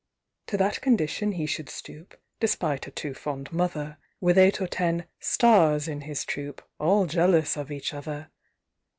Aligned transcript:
To 0.47 0.57
that 0.57 0.81
condition 0.81 1.33
he 1.33 1.45
should 1.45 1.69
stoop 1.69 2.19
(Despite 2.39 2.87
a 2.87 2.89
too 2.89 3.13
fond 3.13 3.53
mother), 3.53 3.99
With 4.19 4.35
eight 4.35 4.59
or 4.59 4.65
ten 4.65 5.05
"stars" 5.19 5.87
in 5.87 6.01
his 6.01 6.25
troupe, 6.25 6.63
All 6.79 7.05
jealous 7.05 7.55
of 7.55 7.71
each 7.71 7.93
other! 7.93 8.31